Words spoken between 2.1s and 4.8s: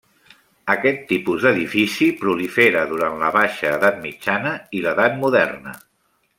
prolifera durant la baixa edat mitjana